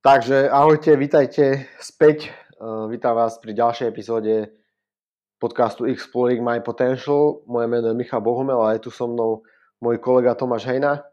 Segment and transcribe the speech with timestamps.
[0.00, 2.32] Takže ahojte, vítajte späť.
[2.56, 4.48] Uh, vítam vás pri ďalšej epizóde
[5.36, 7.44] podcastu Exploring My Potential.
[7.44, 9.44] Moje meno je Michal Bohumel a je tu so mnou
[9.76, 11.04] môj kolega Tomáš Hejna.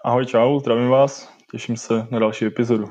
[0.00, 1.28] Ahoj, čau, zdravím vás.
[1.52, 2.88] Teším sa na ďalšiu epizódu.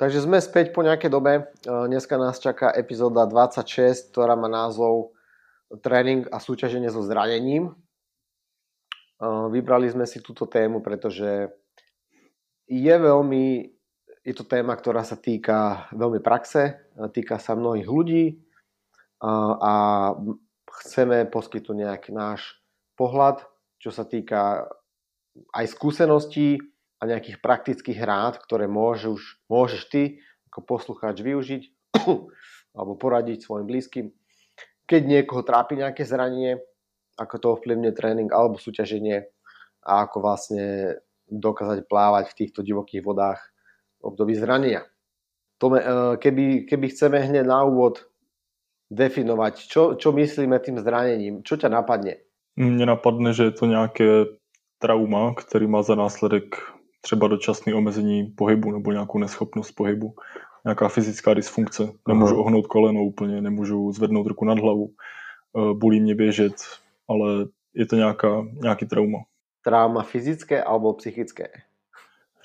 [0.00, 1.52] Takže sme späť po nejakej dobe.
[1.68, 5.12] Uh, dneska nás čaká epizóda 26, ktorá má názov
[5.84, 7.76] Tréning a súťaženie so zranením.
[9.20, 11.52] Uh, vybrali sme si túto tému, pretože
[12.64, 13.76] je veľmi
[14.26, 16.78] je to téma, ktorá sa týka veľmi praxe,
[17.14, 18.24] týka sa mnohých ľudí
[19.22, 20.14] a,
[20.68, 22.60] chceme poskytnúť nejaký náš
[22.94, 23.42] pohľad,
[23.82, 24.68] čo sa týka
[25.54, 26.58] aj skúseností
[26.98, 30.02] a nejakých praktických rád, ktoré môžeš, môžeš ty
[30.50, 31.62] ako poslucháč využiť
[32.76, 34.06] alebo poradiť svojim blízkym.
[34.88, 36.58] Keď niekoho trápi nejaké zranenie,
[37.18, 39.26] ako to ovplyvňuje tréning alebo súťaženie
[39.82, 43.40] a ako vlastne dokázať plávať v týchto divokých vodách
[44.00, 44.84] období zranenia.
[45.58, 48.06] Tome, eh, keby, keby chceme hneď na úvod
[48.90, 52.24] definovať, čo, čo myslíme tým zranením, čo ťa napadne?
[52.56, 54.24] Mně napadne, že je to nějaké
[54.78, 56.56] trauma, který má za následek
[57.00, 60.14] třeba dočasné omezení pohybu nebo nějakou neschopnost pohybu,
[60.64, 61.92] nějaká fyzická dysfunkce.
[62.08, 62.44] Nemůžu Aha.
[62.44, 66.54] ohnout koleno úplně, nemůžu zvednout ruku nad hlavu, eh, bolí mě běžet,
[67.08, 69.18] ale je to nějaká, nějaký trauma.
[69.62, 71.48] Trauma fyzické alebo psychické?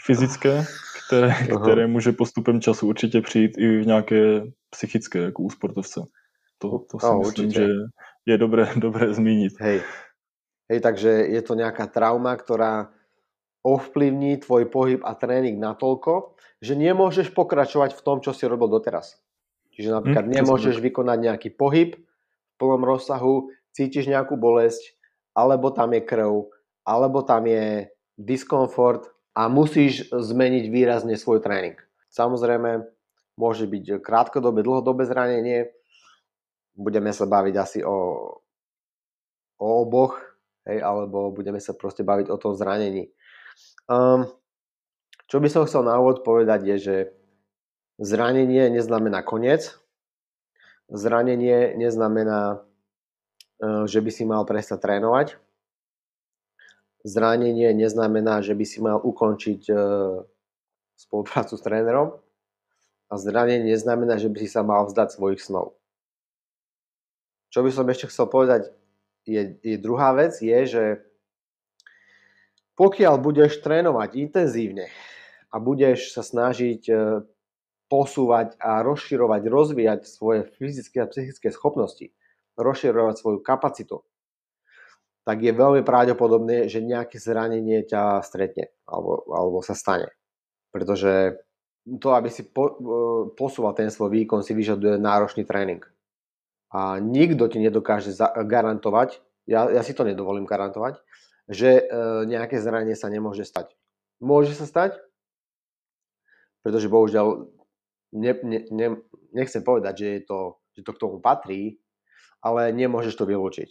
[0.05, 0.65] Fyzické,
[1.07, 6.01] které, které může postupem času určitě přijít i v nějaké psychické, jako u sportovce.
[6.57, 7.65] To, to si no, myslím, určite.
[7.65, 7.67] že
[8.25, 9.53] je dobré, dobré zmínit.
[9.59, 9.81] Hej.
[10.71, 12.87] Hej, takže je to nejaká trauma, ktorá
[13.67, 19.19] ovplyvní tvoj pohyb a tréning natoľko, že nemôžeš pokračovať v tom, čo si robil doteraz.
[19.75, 24.95] Čiže napríklad hm, nemôžeš vykonať nejaký pohyb v plnom rozsahu, cítiš nejakú bolesť,
[25.35, 26.51] alebo tam je krv,
[26.87, 31.77] alebo tam je diskomfort, a musíš zmeniť výrazne svoj tréning.
[32.13, 32.85] Samozrejme,
[33.33, 35.73] môže byť krátkodobé, dlhodobé zranenie.
[36.77, 37.97] Budeme sa baviť asi o,
[39.57, 40.21] o oboch,
[40.69, 43.09] hej, alebo budeme sa proste baviť o tom zranení.
[43.89, 44.29] Um,
[45.25, 46.95] čo by som chcel na úvod povedať je, že
[47.97, 49.73] zranenie neznamená koniec.
[50.93, 52.61] Zranenie neznamená,
[53.57, 55.41] e, že by si mal prestať trénovať
[57.03, 59.75] zranenie neznamená, že by si mal ukončiť e,
[60.95, 62.15] spoluprácu s trénerom
[63.11, 65.75] a zranenie neznamená, že by si sa mal vzdať svojich snov.
[67.51, 68.71] Čo by som ešte chcel povedať,
[69.27, 70.83] je, je druhá vec, je, že
[72.73, 74.89] pokiaľ budeš trénovať intenzívne
[75.53, 76.93] a budeš sa snažiť e,
[77.91, 82.09] posúvať a rozširovať, rozvíjať svoje fyzické a psychické schopnosti,
[82.57, 84.01] rozširovať svoju kapacitu,
[85.23, 90.11] tak je veľmi pravdepodobné, že nejaké zranenie ťa stretne alebo, alebo sa stane.
[90.75, 91.39] Pretože
[91.87, 92.75] to, aby si po, e,
[93.35, 95.83] posúval ten svoj výkon, si vyžaduje náročný tréning.
[96.75, 100.99] A nikto ti nedokáže za, garantovať, ja, ja si to nedovolím garantovať,
[101.47, 101.83] že e,
[102.27, 103.75] nejaké zranenie sa nemôže stať.
[104.23, 104.95] Môže sa stať,
[106.63, 107.51] pretože bohužiaľ
[108.15, 108.87] ne, ne, ne,
[109.35, 110.39] nechcem povedať, že, je to,
[110.79, 111.83] že to k tomu patrí,
[112.39, 113.69] ale nemôžeš to vylúčiť.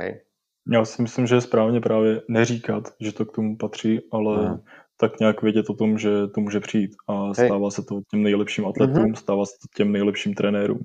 [0.00, 0.24] Hej?
[0.72, 4.60] Já si myslím, že je správně právě neříkat, že to k tomu patří, ale hmm.
[4.96, 6.90] tak nějak vědět o tom, že to může přijít.
[7.08, 7.70] A stává Hej.
[7.70, 9.14] se to těm nejlepším atletům, mm-hmm.
[9.14, 10.80] stává se to těm nejlepším trenérům.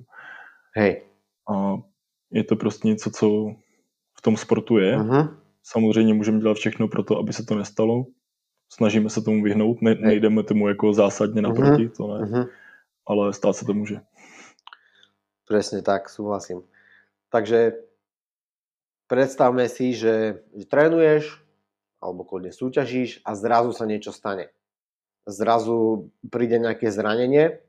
[0.76, 1.02] Hej.
[1.54, 1.76] A
[2.30, 3.46] je to prostě něco, co
[4.18, 4.98] v tom sportu je.
[4.98, 5.36] Mm-hmm.
[5.62, 8.04] Samozřejmě můžeme dělat všechno pro to, aby se to nestalo.
[8.72, 11.96] Snažíme se tomu vyhnout, ne, nejdeme tomu jako zásadně naproti, mm-hmm.
[11.96, 12.24] to ne.
[12.24, 12.48] Mm-hmm.
[13.06, 14.00] Ale stát se to může.
[15.48, 16.62] Přesně tak, souhlasím.
[17.30, 17.72] Takže
[19.10, 21.42] predstavme si, že, že trénuješ
[21.98, 24.54] alebo kľudne súťažíš a zrazu sa niečo stane.
[25.26, 27.60] Zrazu príde nejaké zranenie.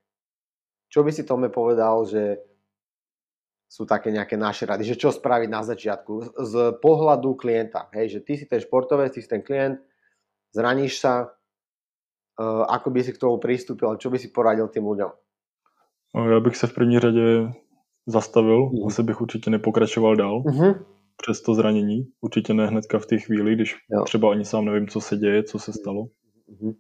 [0.87, 2.39] Čo by si Tome povedal, že
[3.67, 7.91] sú také nejaké naše rady, že čo spraviť na začiatku z pohľadu klienta.
[7.95, 9.79] Hej, že ty si ten športovec, ty si ten klient,
[10.51, 15.11] zraníš sa, uh, ako by si k tomu pristúpil, čo by si poradil tým ľuďom?
[16.11, 17.51] Já bych se v první řadě
[18.05, 18.87] zastavil, uh-huh.
[18.87, 20.43] asi bych určitě nepokračoval dál.
[20.43, 22.07] Uh-huh přes to zranění.
[22.21, 24.03] Určitě ne hnedka v té chvíli, když jo.
[24.03, 26.07] třeba ani sám nevím, co se děje, co se stalo.
[26.49, 26.75] Mm-hmm.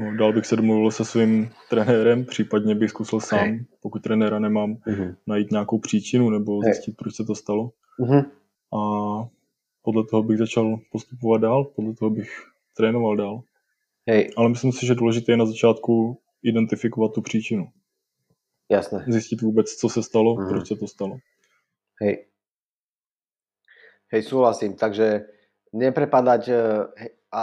[0.00, 4.74] No, dál bych se domluvil se svým trenérem, případně bych zkusil sám, pokud trenéra nemám,
[4.74, 5.16] mm-hmm.
[5.26, 7.70] najít nějakou příčinu nebo zjistit, proč se to stalo.
[8.00, 8.24] Mm-hmm.
[8.78, 8.80] A
[9.82, 12.30] podle toho bych začal postupovat dál, podle toho bych
[12.76, 13.42] trénoval dál.
[14.08, 14.30] Hej.
[14.36, 17.68] Ale myslím si, že důležité je na začátku identifikovat tu příčinu.
[18.70, 19.04] Jasné.
[19.08, 20.48] Zjistit vůbec, co se stalo, mm-hmm.
[20.48, 21.16] proč se to stalo.
[22.02, 22.26] Hej.
[24.12, 24.78] Hej, súhlasím.
[24.78, 25.26] Takže
[25.74, 26.42] neprepadať...
[26.48, 26.56] E,
[27.34, 27.40] a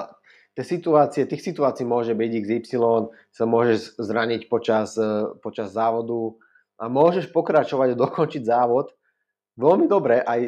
[0.56, 6.40] tie situácie, tých situácií môže byť XY, sa môžeš zraniť počas, e, počas závodu
[6.80, 8.96] a môžeš pokračovať a dokončiť závod
[9.58, 10.40] veľmi dobre aj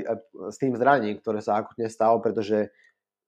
[0.50, 2.74] s tým zraním, ktoré sa akutne stalo, pretože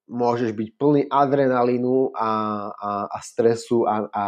[0.08, 2.30] môžeš byť plný adrenalínu a,
[2.72, 4.26] a, a stresu a, a,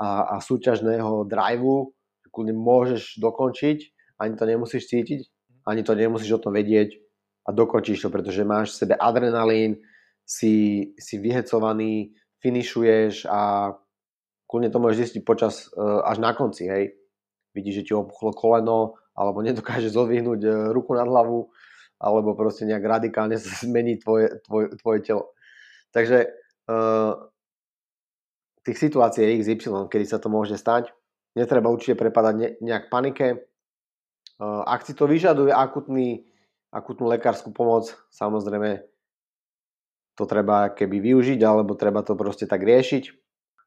[0.00, 1.92] a, a súťažného driveu,
[2.32, 3.78] kľudne môžeš dokončiť,
[4.18, 5.20] ani to nemusíš cítiť,
[5.68, 6.96] ani to nemusíš o tom vedieť
[7.44, 9.76] a dokončíš to, pretože máš v sebe adrenalín,
[10.24, 13.72] si, si vyhecovaný, finišuješ a
[14.48, 16.96] kľudne to môžeš zistiť počas, uh, až na konci, hej.
[17.52, 21.52] Vidíš, že ti opuchlo koleno, alebo nedokáže zodvihnúť uh, ruku nad hlavu,
[22.00, 25.24] alebo proste nejak radikálne sa zmení tvoje, tvoje, tvoje telo.
[25.92, 26.32] Takže
[26.72, 27.12] uh,
[28.64, 30.90] tých situácií je XY, kedy sa to môže stať.
[31.36, 33.44] Netreba určite prepadať ne, nejak panike.
[34.40, 36.26] Uh, ak si to vyžaduje akutný,
[36.74, 38.82] akutnú lekárskú pomoc, samozrejme
[40.18, 43.04] to treba keby využiť, alebo treba to proste tak riešiť.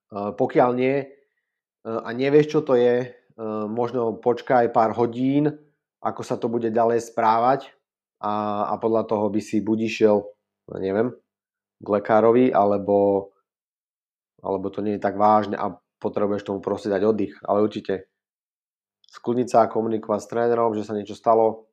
[0.07, 5.55] Uh, pokiaľ nie uh, a nevieš, čo to je, uh, možno počkaj pár hodín,
[6.03, 7.71] ako sa to bude ďalej správať
[8.23, 10.17] a, a podľa toho by si buď išiel,
[10.79, 11.11] neviem,
[11.83, 13.29] k lekárovi, alebo,
[14.39, 17.35] alebo to nie je tak vážne a potrebuješ tomu proste dať oddych.
[17.43, 18.07] Ale určite
[19.11, 21.69] skľudniť sa a komunikovať s trénerom, že sa niečo stalo,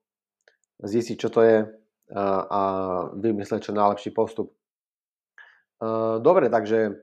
[0.84, 1.56] zistiť, čo to je
[2.12, 2.60] a,
[3.16, 4.52] vymyslieť čo najlepší postup.
[6.20, 7.02] Dobre, takže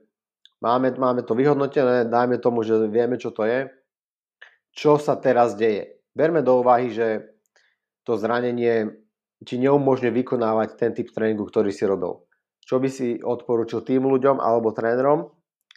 [0.62, 3.68] máme, máme to vyhodnotené, dajme tomu, že vieme, čo to je.
[4.72, 6.00] Čo sa teraz deje?
[6.16, 7.36] Berme do úvahy, že
[8.08, 9.04] to zranenie
[9.42, 12.24] ti neumožňuje vykonávať ten typ tréningu, ktorý si robil.
[12.62, 15.28] Čo by si odporúčil tým ľuďom alebo trénerom,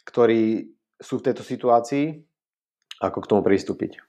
[0.06, 2.14] ktorí sú v tejto situácii,
[3.02, 4.00] ako k tomu pristúpiť?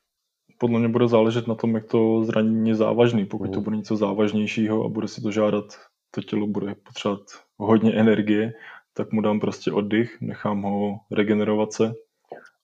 [0.58, 3.26] Podle mě bude záležet na tom, jak to zranění je závažný.
[3.26, 3.64] Pokud to mhm.
[3.64, 5.66] bude něco závažnějšího a bude si to žádat,
[6.12, 7.24] to tělo bude potřebovat
[7.58, 8.54] hodně energie,
[8.94, 11.94] tak mu dám prostě oddych, nechám ho regenerovat se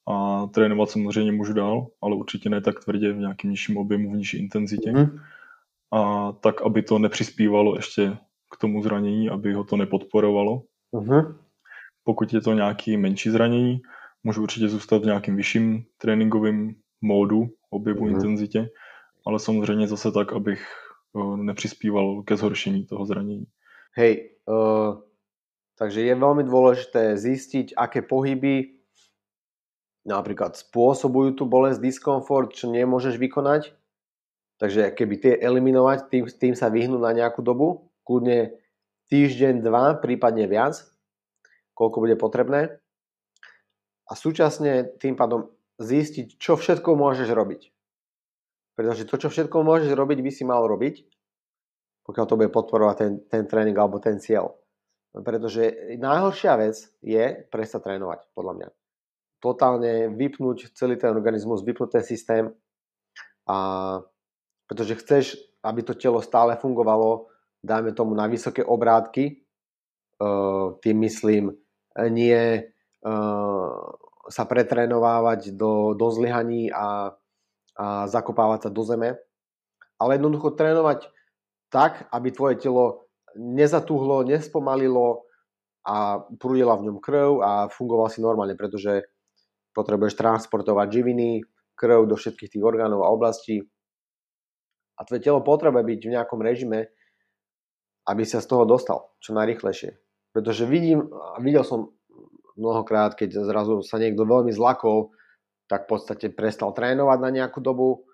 [0.07, 4.15] a trénovat samozřejmě můžu dál, ale určitě ne tak tvrdě v nějakém nižším objemu, v
[4.15, 4.91] nižší intenzitě.
[4.91, 5.19] Mm
[5.93, 8.17] a tak, aby to nepřispívalo ještě
[8.53, 10.63] k tomu zranění, aby ho to nepodporovalo.
[10.93, 11.35] Uh-huh.
[12.03, 13.81] Pokud je to nějaký menší zranění,
[14.23, 18.11] můžu určitě zůstat v nějakým vyšším tréninkovém módu, objevu, uh-huh.
[18.11, 18.69] intenzitě,
[19.27, 20.61] ale samozřejmě zase tak, abych
[21.13, 23.45] uh, nepřispíval ke zhoršení toho zranění.
[23.97, 25.01] Hej, uh,
[25.77, 28.81] takže je veľmi dôležité zistiť, aké pohyby
[30.05, 33.73] napríklad spôsobujú tú bolesť, diskomfort, čo nemôžeš vykonať
[34.63, 38.55] Takže keby tie eliminovať, tým, tým sa vyhnú na nejakú dobu, kľudne
[39.11, 40.79] týždeň, dva, prípadne viac,
[41.75, 42.79] koľko bude potrebné.
[44.07, 47.61] A súčasne tým pádom zistiť, čo všetko môžeš robiť.
[48.73, 51.05] Pretože to, čo všetko môžeš robiť, by si mal robiť,
[52.03, 54.57] pokiaľ to bude podporovať ten, ten tréning alebo ten cieľ.
[55.13, 56.75] Pretože najhoršia vec
[57.05, 57.23] je
[57.53, 58.69] prestať trénovať, podľa mňa.
[59.37, 62.49] Totálne vypnúť celý ten organizmus, vypnúť ten systém
[63.45, 63.57] a
[64.65, 65.23] pretože chceš,
[65.61, 67.29] aby to telo stále fungovalo,
[67.61, 69.43] dajme tomu na vysoké obrátky,
[70.17, 71.53] uh, tým myslím
[72.09, 72.63] nie
[73.05, 73.83] uh,
[74.31, 77.11] sa pretrénovávať do, do zlyhaní a,
[77.75, 79.09] a zakopávať sa do zeme,
[79.99, 81.11] ale jednoducho trénovať
[81.73, 85.25] tak, aby tvoje telo nezatuhlo, nespomalilo
[85.83, 89.03] a prúdila v ňom krv a fungoval si normálne, pretože
[89.75, 91.43] potrebuješ transportovať živiny,
[91.73, 93.65] krv do všetkých tých orgánov a oblastí
[94.97, 96.93] a tvoje telo potrebuje byť v nejakom režime,
[98.05, 99.97] aby sa z toho dostal čo najrychlejšie.
[100.33, 101.09] Pretože vidím,
[101.41, 101.93] videl som
[102.57, 105.13] mnohokrát, keď zrazu sa niekto veľmi zlakol,
[105.67, 108.05] tak v podstate prestal trénovať na nejakú dobu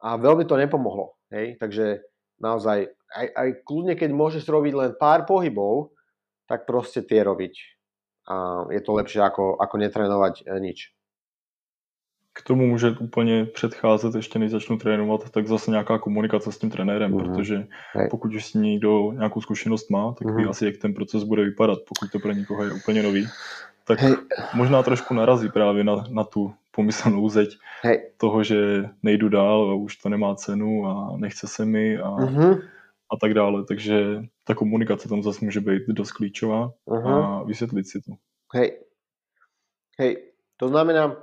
[0.00, 1.18] a veľmi to nepomohlo.
[1.32, 1.58] Hej?
[1.58, 2.04] Takže
[2.38, 5.96] naozaj, aj, aj kľudne, keď môžeš robiť len pár pohybov,
[6.46, 7.54] tak proste tie robiť.
[8.30, 10.94] A je to lepšie ako, ako netrénovať e, nič
[12.32, 16.70] k tomu může úplně předcházet, ještě než začnu trénovat, tak zase nějaká komunikace s tím
[16.70, 17.34] trenérem, mm-hmm.
[17.34, 17.66] protože
[18.10, 20.36] pokud už si někdo nějakou zkušenost má, tak mm-hmm.
[20.36, 23.26] ví asi, jak ten proces bude vypadat, pokud to pro někoho je úplně nový.
[23.90, 24.14] Tak Hej.
[24.54, 28.14] možná trošku narazí právě na, na tu pomyslnou zeď Hej.
[28.22, 32.62] toho, že nejdu dál a už to nemá cenu a nechce se mi a, mm-hmm.
[33.10, 33.64] a tak dále.
[33.66, 37.24] Takže ta komunikace tam zase může být dost klíčová mm-hmm.
[37.24, 38.12] a vysvětlit si to.
[38.54, 38.78] Hej.
[39.98, 41.18] Hej, to znamená,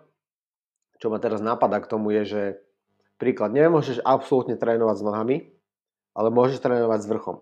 [1.00, 2.42] čo ma teraz napadá k tomu je, že
[3.16, 5.38] príklad, nemôžeš absolútne trénovať s nohami,
[6.14, 7.38] ale môžeš trénovať s vrchom.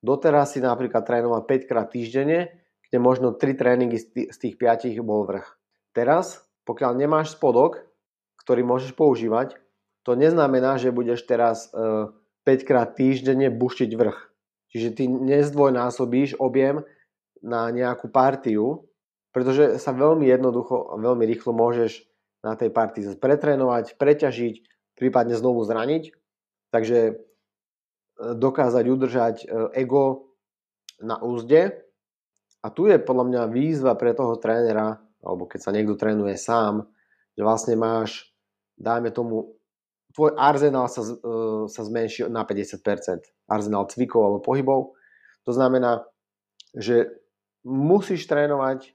[0.00, 2.48] Doteraz si napríklad trénoval 5 krát týždenne,
[2.90, 5.46] kde možno 3 tréningy z tých 5 bol vrch.
[5.94, 7.86] Teraz, pokiaľ nemáš spodok,
[8.42, 9.58] ktorý môžeš používať,
[10.02, 12.10] to neznamená, že budeš teraz 5
[12.44, 14.18] e, krát týždenne buštiť vrch.
[14.70, 16.82] Čiže ty nezdvojnásobíš objem
[17.42, 18.90] na nejakú partiu,
[19.30, 22.06] pretože sa veľmi jednoducho a veľmi rýchlo môžeš
[22.42, 24.54] na tej partii pretrénovať, preťažiť,
[24.96, 26.16] prípadne znovu zraniť.
[26.70, 27.12] Takže e,
[28.18, 29.46] dokázať udržať e,
[29.78, 30.34] ego
[31.02, 31.89] na úzde.
[32.60, 36.84] A tu je podľa mňa výzva pre toho trénera, alebo keď sa niekto trénuje sám,
[37.36, 38.28] že vlastne máš,
[38.76, 39.56] dajme tomu,
[40.12, 41.14] tvoj arzenál sa, e,
[41.70, 43.32] sa zmenší na 50%.
[43.48, 44.92] Arzenál cvikov alebo pohybov.
[45.48, 46.04] To znamená,
[46.76, 47.08] že
[47.64, 48.92] musíš trénovať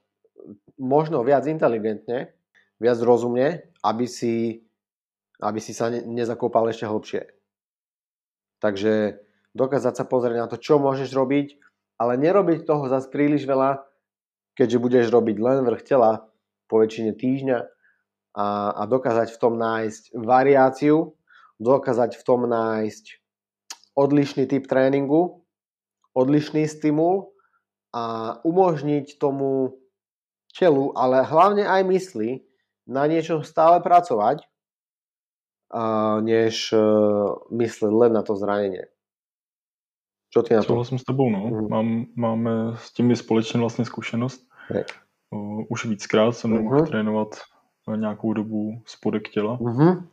[0.78, 2.36] možno viac inteligentne,
[2.78, 4.62] viac rozumne, aby si,
[5.40, 7.22] aby si sa ne, nezakopal ešte hlbšie.
[8.60, 9.20] Takže
[9.56, 11.65] dokázať sa pozrieť na to, čo môžeš robiť,
[11.96, 13.80] ale nerobiť toho zase príliš veľa,
[14.56, 16.28] keďže budeš robiť len vrch tela
[16.68, 17.58] po väčšine týždňa
[18.36, 21.16] a, a dokázať v tom nájsť variáciu,
[21.56, 23.04] dokázať v tom nájsť
[23.96, 25.44] odlišný typ tréningu,
[26.12, 27.32] odlišný stimul
[27.96, 29.80] a umožniť tomu
[30.52, 32.44] telu, ale hlavne aj mysli
[32.84, 34.44] na niečom stále pracovať,
[36.22, 36.78] než e,
[37.50, 38.86] mysleť len na to zranenie.
[40.30, 40.66] Čo ty na to?
[40.66, 41.46] Souhlasím s tebou, no.
[41.46, 41.68] Mm.
[41.68, 44.48] Mám, máme s tím společně vlastně zkušenost.
[44.68, 44.84] Hey.
[45.30, 46.62] Uh, už víckrát jsem mm-hmm.
[46.62, 47.28] mohl trénovat
[47.96, 49.58] nějakou dobu spodek těla.
[49.58, 50.08] Mm-hmm.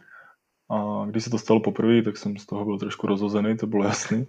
[0.69, 3.83] A když se to stalo poprvé, tak jsem z toho byl trošku rozhozený, to bylo
[3.83, 4.27] jasný.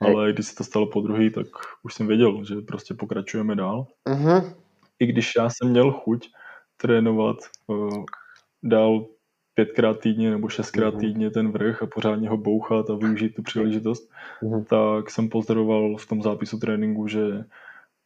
[0.00, 0.14] Hey.
[0.14, 1.46] Ale když se to stalo po druhý, tak
[1.82, 3.86] už jsem věděl, že prostě pokračujeme dál.
[4.08, 4.54] Mm-hmm.
[4.98, 6.28] I když já jsem měl chuť
[6.76, 7.36] trénovat
[7.66, 8.04] uh,
[8.62, 9.06] dál
[9.54, 11.00] pětkrát týdně nebo šestkrát mm-hmm.
[11.00, 14.10] týdně ten vrch a pořádně ho bouchat a využít tu příležitost,
[14.42, 14.64] mm-hmm.
[14.64, 17.44] tak jsem pozdoroval v tom zápisu tréninku, že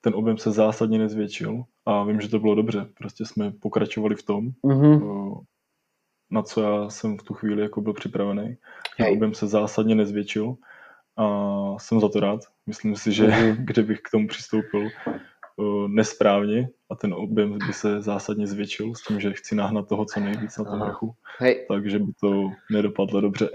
[0.00, 2.87] ten objem se zásadně nezvětšil a vím, že to bylo dobře.
[2.99, 5.45] Prostě jsme pokračovali v tom, mm-hmm.
[6.31, 8.57] na co já jsem v tu chvíli jako byl připravený.
[8.97, 10.55] Ten objem se zásadně nezvětšil
[11.17, 11.26] a
[11.78, 12.40] jsem za to rád.
[12.67, 13.57] Myslím si, že mm-hmm.
[13.64, 14.88] kdybych k tomu přistoupil
[15.88, 20.20] nesprávně a ten objem by se zásadně zvětšil s tím, že chci nahnat toho co
[20.20, 21.66] nejvíc na tom vrchu, Hej.
[21.68, 23.50] takže by to nedopadlo dobře.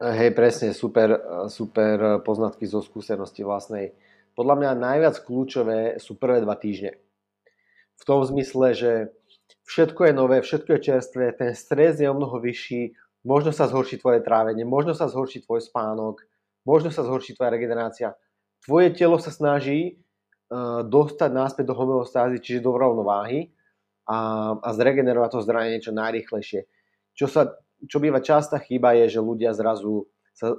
[0.00, 1.20] Hej, presne, super,
[1.52, 3.92] super poznatky zo skúsenosti vlastnej.
[4.32, 6.96] Podľa mňa najviac kľúčové sú prvé dva týždne.
[8.00, 8.92] V tom zmysle, že
[9.68, 12.96] všetko je nové, všetko je čerstvé, ten stres je o mnoho vyšší,
[13.28, 16.24] možno sa zhorší tvoje trávenie, možno sa zhorší tvoj spánok,
[16.64, 18.16] možno sa zhorší tvoja regenerácia.
[18.64, 20.00] Tvoje telo sa snaží
[20.90, 23.54] dostať náspäť do homeostázy, čiže do rovnováhy
[24.10, 26.66] a, a zregenerovať to zranenie čo najrychlejšie.
[27.14, 27.54] Čo, sa,
[27.86, 30.58] čo býva častá chyba je, že ľudia zrazu sa,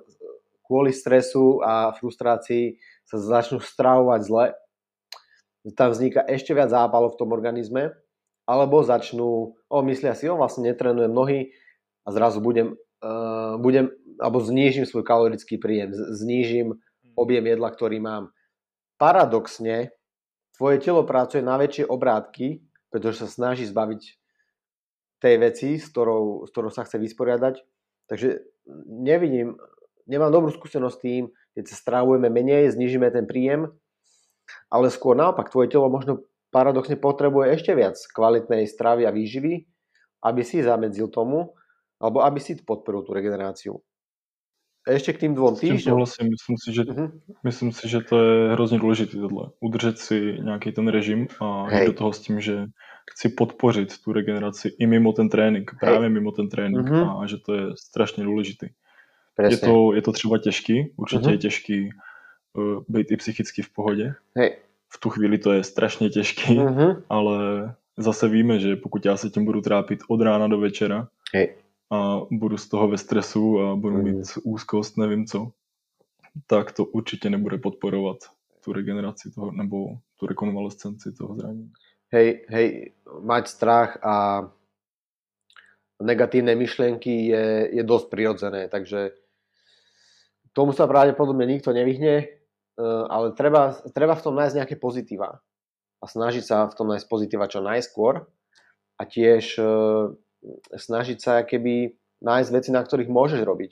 [0.63, 4.45] kvôli stresu a frustrácii sa začnú stravovať zle.
[5.75, 7.91] Tam vzniká ešte viac zápalov v tom organizme,
[8.47, 11.51] alebo začnú, o, myslia si, o, vlastne netrenujem nohy
[12.07, 16.77] a zrazu budem, uh, budem alebo znížim svoj kalorický príjem, znížim
[17.19, 18.31] objem jedla, ktorý mám
[19.01, 19.89] paradoxne
[20.53, 22.61] tvoje telo pracuje na väčšie obrátky,
[22.93, 24.01] pretože sa snaží zbaviť
[25.17, 27.65] tej veci, s ktorou, s ktorou sa chce vysporiadať.
[28.05, 28.45] Takže
[29.01, 29.57] nevidím,
[30.05, 31.23] nemám dobrú skúsenosť s tým,
[31.57, 33.73] keď sa stravujeme menej, znižíme ten príjem,
[34.69, 36.21] ale skôr naopak, tvoje telo možno
[36.53, 39.65] paradoxne potrebuje ešte viac kvalitnej stravy a výživy,
[40.21, 41.57] aby si zamedzil tomu,
[41.97, 43.81] alebo aby si podporil tú regeneráciu.
[44.89, 45.99] Ještě k tým dvou týždňům.
[45.99, 47.11] Myslím si, že, uh-huh.
[47.43, 49.49] myslím si, že to je hrozně důležité tohle.
[49.59, 52.65] Udržet si nějaký ten režim a jít do toho s tím, že
[53.11, 55.89] chci podpořit tu regeneraci i mimo ten trénink, Hej.
[55.89, 57.21] právě mimo ten trénink uh-huh.
[57.21, 58.67] a že to je strašně důležitý.
[59.49, 61.31] Je to, je to třeba těžký, určitě uh-huh.
[61.31, 61.89] je těžký
[62.53, 64.13] uh, být i psychicky v pohodě.
[64.35, 64.55] Hej.
[64.93, 67.03] V tu chvíli to je strašně těžký, uh-huh.
[67.09, 67.37] ale
[67.97, 71.55] zase víme, že pokud já se tím budu trápit od rána do večera, Hej
[71.91, 74.03] a budu z toho ve stresu a budu mm.
[74.03, 75.51] mít úzkost, nevím co,
[76.47, 78.17] tak to určitě nebude podporovat
[78.63, 79.87] tu regeneraci toho, nebo
[80.19, 81.71] tu rekonvalescenci toho zranění.
[82.13, 82.93] Hej, hej,
[83.23, 84.43] mať strach a
[86.03, 89.15] negatívne myšlienky je, je dosť prirodzené, takže
[90.51, 92.25] tomu sa pravdepodobne nikto nevyhne, e,
[93.07, 95.39] ale treba, treba v tom nájsť nejaké pozitíva
[96.01, 98.27] a snažiť sa v tom nájsť pozitíva čo najskôr
[98.99, 99.63] a tiež e,
[100.73, 103.71] snažiť sa keby nájsť veci, na ktorých môžeš robiť.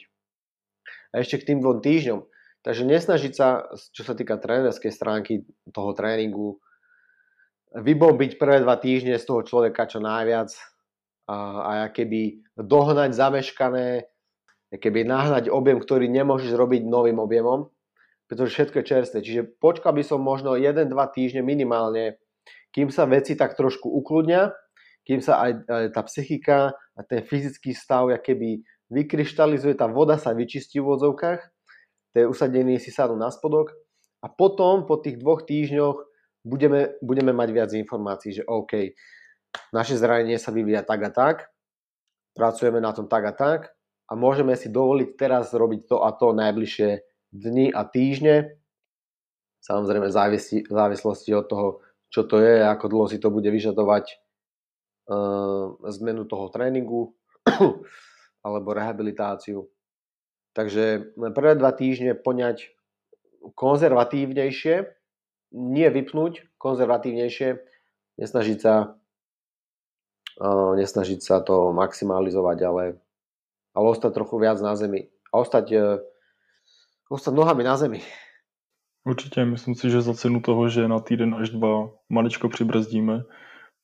[1.13, 2.21] A ešte k tým dvom týždňom.
[2.59, 6.59] Takže nesnažiť sa, čo sa týka trénerskej stránky toho tréningu,
[7.73, 10.49] vybombiť prvé dva týždne z toho človeka čo najviac
[11.29, 14.09] a, a keby dohnať zameškané,
[14.73, 17.69] keby nahnať objem, ktorý nemôžeš robiť novým objemom,
[18.25, 19.19] pretože všetko je čerstvé.
[19.21, 22.17] Čiže počkal by som možno 1-2 týždne minimálne,
[22.73, 24.53] kým sa veci tak trošku ukludnia
[25.09, 26.57] kým sa aj, aj tá psychika
[26.93, 28.61] a ten fyzický stav keby
[28.93, 31.41] vykryštalizuje, tá voda sa vyčistí v odzovkách,
[32.13, 33.73] tie usadení si sadnú na spodok
[34.21, 35.97] A potom, po tých dvoch týždňoch,
[36.45, 38.93] budeme, budeme mať viac informácií, že OK,
[39.73, 41.49] naše zranenie sa vyvíja tak a tak,
[42.37, 43.73] pracujeme na tom tak a tak
[44.05, 47.01] a môžeme si dovoliť teraz robiť to a to najbližšie
[47.33, 48.61] dni a týždne.
[49.65, 51.67] Samozrejme v závislosti od toho,
[52.13, 54.28] čo to je, ako dlho si to bude vyžadovať
[55.89, 57.17] zmenu toho tréningu
[58.45, 59.65] alebo rehabilitáciu.
[60.53, 62.73] Takže prvé dva týždne poňať
[63.55, 64.75] konzervatívnejšie,
[65.55, 67.57] nie vypnúť, konzervatívnejšie,
[68.21, 68.99] nesnažiť sa,
[70.41, 72.83] uh, nesnažiť sa to maximalizovať, ale,
[73.73, 75.09] ale ostať trochu viac na zemi.
[75.29, 75.65] A ostať,
[77.09, 78.01] ostať nohami na zemi.
[79.05, 83.23] Určitě, myslím si, že za cenu toho, že na týden až dva maličko přibrzdíme,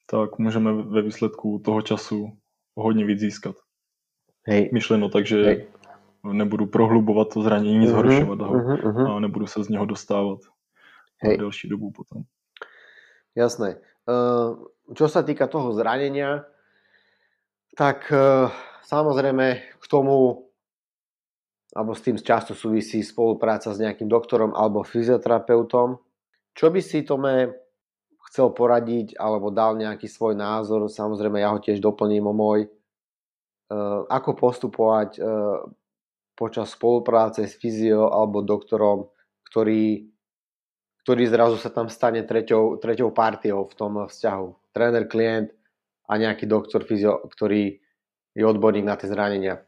[0.06, 2.38] tak můžeme ve výsledku toho času
[2.76, 3.56] hodně víc získat.
[4.48, 4.70] Hej.
[4.74, 5.68] Myšleno tak, že Hej.
[6.24, 9.16] nebudu prohlubovat to zranění, uh-huh, zhoršovat ho uh-huh, uh-huh.
[9.16, 10.40] a nebudu se z něho dostávat
[11.22, 11.38] Hej.
[11.38, 12.24] delší dobu potom.
[13.36, 13.82] Jasné.
[14.06, 16.46] Uh, čo sa týka toho zranenia,
[17.76, 18.48] tak uh,
[18.86, 20.46] samozrejme k tomu
[21.76, 26.00] alebo s tým často súvisí spolupráca s nejakým doktorom alebo fyzioterapeutom.
[26.56, 27.64] Čo by si Tome
[28.36, 34.04] chcel poradiť alebo dal nejaký svoj názor, samozrejme ja ho tiež doplním o môj, uh,
[34.12, 35.63] ako postupovať uh,
[36.36, 39.08] počas spolupráce s fyzio alebo doktorom,
[39.48, 40.12] ktorý,
[41.08, 44.75] ktorý zrazu sa tam stane treťou, treťou partiou v tom vzťahu.
[44.75, 45.56] Tréner, klient
[46.12, 47.80] a nejaký doktor fyzio, ktorý
[48.36, 49.63] je odborník na tie zranenia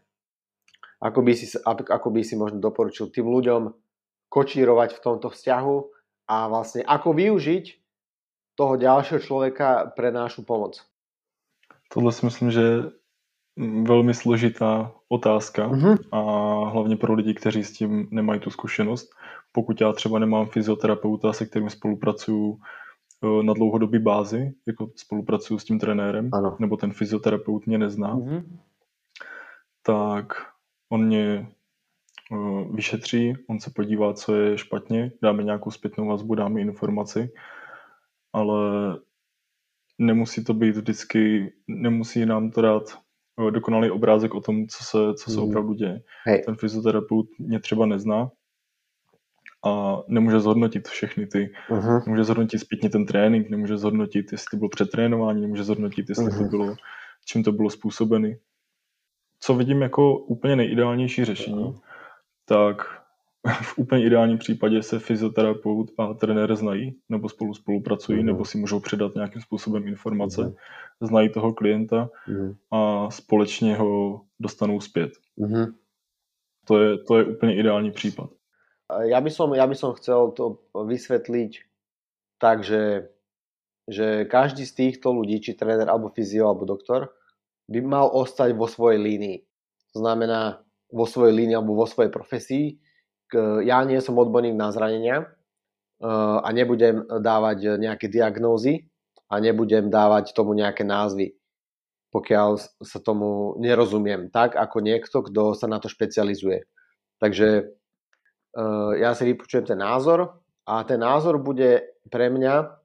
[0.97, 3.69] ako by si, ako by si možno doporučil tým ľuďom
[4.33, 5.75] kočírovať v tomto vzťahu
[6.27, 7.65] a vlastne ako využiť
[8.57, 10.81] toho ďalšieho člověka pre našu pomoc?
[11.93, 12.61] Tohle si myslím, že
[13.83, 15.97] velmi složitá otázka mm-hmm.
[16.11, 16.19] a
[16.69, 19.09] hlavně pro lidi, kteří s tím nemají tu zkušenost.
[19.51, 22.59] Pokud já třeba nemám fyzioterapeuta, se kterým spolupracuju
[23.23, 26.58] e, na dlouhodobý bázi, jako spolupracuju s tím trenérem, ano.
[26.60, 28.43] nebo ten fyzioterapeut mě nezná, mm-hmm.
[29.86, 30.34] tak
[30.89, 31.47] On mě
[32.32, 37.32] uh, vyšetří, on se podívá, co je špatně, dáme nějakou zpětnou vazbu, dáme informaci,
[38.33, 38.59] ale
[39.97, 42.83] nemusí to být vždycky, nemusí nám to dát
[43.35, 45.43] uh, dokonalý obrázek o tom, co se, co se mm.
[45.43, 46.01] opravdu děje.
[46.25, 46.41] Hej.
[46.45, 48.31] Ten fyzioterapeut mě třeba nezná
[49.65, 52.03] a nemůže zhodnotit všechny ty, uh-huh.
[52.05, 56.37] nemůže zhodnotit zpětně ten trénink, nemůže zhodnotit, jestli to bylo přetrénování, nemůže zhodnotit, jestli uh-huh.
[56.37, 56.75] to bylo,
[57.25, 58.35] čím to bylo způsobený
[59.39, 61.79] co vidím jako úplně nejideálnější řešení,
[62.45, 62.96] tak
[63.62, 68.25] v úplně ideálním případě se fyzioterapeut a trenér znají, nebo spolu spolupracují, mm-hmm.
[68.25, 71.07] nebo si můžou předat nějakým způsobem informace, mm-hmm.
[71.07, 72.55] znají toho klienta mm-hmm.
[72.71, 75.12] a společně ho dostanou zpět.
[76.65, 78.29] To, je, to je úplně ideální případ.
[78.88, 81.51] Ja by som, ja by som chcel to vysvetliť
[82.39, 83.12] tak, že,
[83.83, 87.12] že každý z týchto ľudí, či tréner, alebo fyzio, alebo doktor,
[87.67, 89.38] by mal ostať vo svojej línii.
[89.91, 92.79] To znamená vo svojej línii alebo vo svojej profesii.
[93.35, 96.07] Ja nie som odborník na zranenia eh,
[96.39, 98.87] a nebudem dávať nejaké diagnózy
[99.27, 101.35] a nebudem dávať tomu nejaké názvy,
[102.15, 106.63] pokiaľ sa tomu nerozumiem tak, ako niekto, kto sa na to špecializuje.
[107.19, 112.77] Takže eh, ja si vypočujem ten názor a ten názor bude pre mňa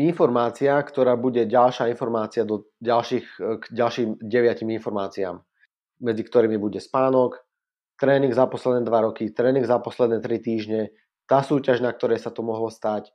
[0.00, 5.42] informácia, ktorá bude ďalšia informácia do ďalších, k ďalším deviatim informáciám,
[6.00, 7.49] medzi ktorými bude spánok,
[8.00, 10.90] tréning za posledné dva roky, tréning za posledné tri týždne,
[11.28, 13.12] tá súťaž, na ktorej sa to mohlo stať,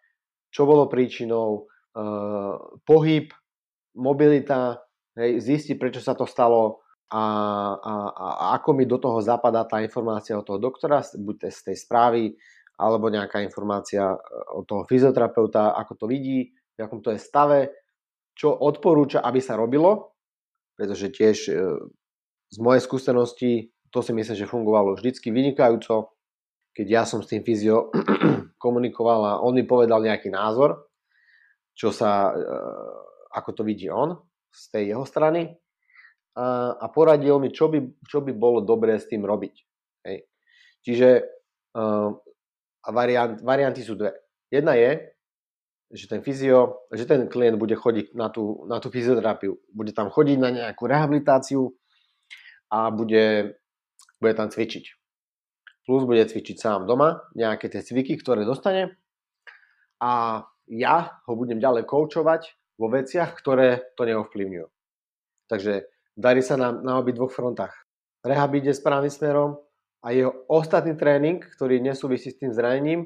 [0.54, 1.68] čo bolo príčinou,
[1.98, 3.34] uh, pohyb,
[3.98, 4.86] mobilita,
[5.18, 7.24] hej, zistiť, prečo sa to stalo a,
[7.76, 11.78] a, a ako mi do toho zapadá tá informácia od toho doktora, buď z tej
[11.78, 12.24] správy,
[12.76, 14.18] alebo nejaká informácia e,
[14.58, 17.72] od toho fyzioterapeuta, ako to vidí, v akom to je stave,
[18.36, 20.18] čo odporúča, aby sa robilo,
[20.76, 21.54] pretože tiež e,
[22.52, 23.52] z mojej skúsenosti
[23.96, 26.12] to si myslím, že fungovalo vždycky vynikajúco,
[26.76, 27.96] keď ja som s tým fyzio
[28.64, 30.92] komunikoval a on mi povedal nejaký názor,
[31.72, 32.44] čo sa, e,
[33.32, 34.20] ako to vidí on
[34.52, 35.56] z tej jeho strany
[36.36, 39.56] a, a poradil mi, čo by, čo by bolo dobré s tým robiť.
[40.04, 40.28] Hej.
[40.84, 41.10] Čiže
[41.80, 42.12] uh,
[42.92, 44.12] variant, varianty sú dve.
[44.52, 45.16] Jedna je,
[45.96, 50.12] že ten fyzio, že ten klient bude chodiť na tú, na tú fyzioterapiu, bude tam
[50.12, 51.72] chodiť na nejakú rehabilitáciu
[52.68, 53.56] a bude,
[54.22, 54.86] bude tam cvičiť.
[55.86, 58.98] Plus bude cvičiť sám doma, nejaké tie cviky, ktoré dostane
[60.02, 60.96] a ja
[61.30, 62.42] ho budem ďalej koučovať
[62.82, 64.68] vo veciach, ktoré to neovplyvňujú.
[65.46, 65.86] Takže
[66.18, 67.74] darí sa nám na obi dvoch frontách.
[68.26, 69.62] Rehab ide správnym smerom
[70.02, 73.06] a jeho ostatný tréning, ktorý nesúvisí s tým zranením,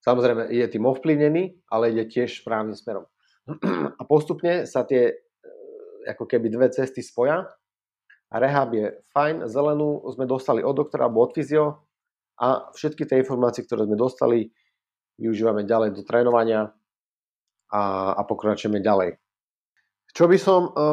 [0.00, 3.04] Samozrejme, je tým ovplyvnený, ale ide tiež správnym smerom.
[4.00, 5.14] A postupne sa tie e,
[6.08, 7.44] ako keby dve cesty spoja.
[8.30, 11.82] Rehab je fajn, zelenú sme dostali od doktora alebo od fyzio
[12.38, 14.46] a všetky tie informácie, ktoré sme dostali,
[15.18, 16.70] využívame ďalej do trénovania
[17.74, 17.82] a,
[18.14, 19.18] a pokračujeme ďalej.
[20.10, 20.86] Čo by som, e,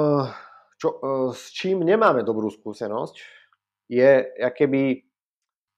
[0.77, 0.99] čo, e,
[1.33, 3.15] s čím nemáme dobrú skúsenosť,
[3.87, 5.07] je keby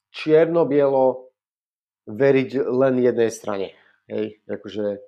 [0.10, 1.30] čierno-bielo
[2.10, 3.68] veriť len jednej strane.
[4.10, 5.00] Hej, akože e,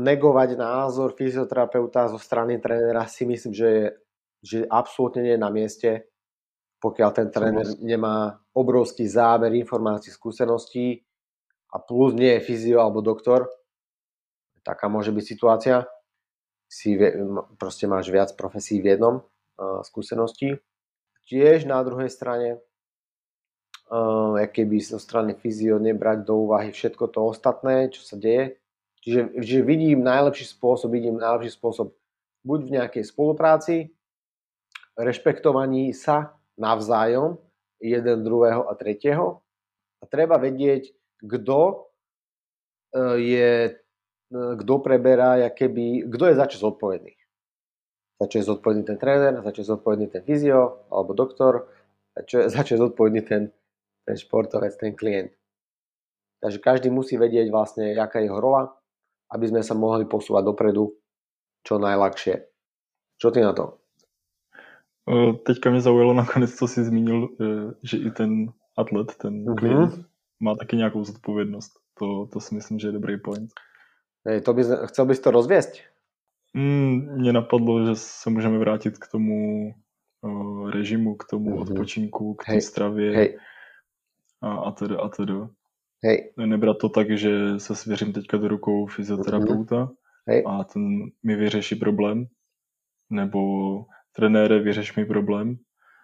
[0.00, 3.86] negovať názor fyzioterapeuta zo strany trénera si myslím, že, je,
[4.42, 5.90] že absolútne nie je na mieste,
[6.78, 11.02] pokiaľ ten tréner nemá obrovský záber informácií, skúseností
[11.74, 13.50] a plus nie je fyzio alebo doktor,
[14.62, 15.76] taká môže byť situácia,
[16.68, 16.94] si
[17.56, 20.60] proste máš viac profesí v jednom uh, skúseností.
[21.24, 22.60] Tiež na druhej strane
[23.88, 28.60] uh, keby zo strany fyzio nebrať do úvahy všetko to ostatné, čo sa deje.
[29.00, 31.96] Čiže že vidím najlepší spôsob, vidím najlepší spôsob
[32.44, 33.88] buď v nejakej spolupráci,
[34.98, 37.38] rešpektovaní sa navzájom,
[37.78, 39.38] jeden druhého a tretieho.
[40.02, 40.90] A treba vedieť,
[41.22, 41.76] kto e,
[43.22, 47.14] je, e, kto preberá, keby, kto je za čo zodpovedný.
[48.18, 51.70] Za čo je zodpovedný ten tréner, za čo je zodpovedný ten fyzio alebo doktor,
[52.18, 53.54] za čo, za čo je zodpovedný ten
[54.08, 55.36] ten športovec, ten klient.
[56.40, 58.72] Takže každý musí vedieť vlastne, aká je jeho rola,
[59.28, 60.96] aby sme sa mohli posúvať dopredu
[61.60, 62.40] čo najľahšie.
[63.20, 63.76] Čo ty na to?
[65.46, 67.44] Teďka mě zaujalo nakonec, co si zmínil, e,
[67.82, 70.04] že i ten atlet, ten klient,
[70.40, 71.72] má taky nějakou zodpovědnost.
[71.98, 73.50] To, to si myslím, že je dobrý point.
[74.26, 75.82] Hej, to by, chcel bys to rozviesť?
[76.54, 79.70] Mm, napadlo, že se můžeme vrátit k tomu
[80.70, 81.60] režimu, k tomu uh-huh.
[81.60, 83.16] odpočinku, k té stravě.
[83.16, 83.38] Hej
[84.42, 85.32] a, a tedy a tedy.
[86.04, 86.32] Hej.
[86.36, 89.94] Nebrat to tak, že se svěřím teďka do rukou fyzioterapeuta mm-hmm.
[90.46, 90.82] A ten
[91.22, 92.26] mi vyřeší problém,
[93.10, 93.40] nebo
[94.18, 95.54] trenére, vyřeš mi problém,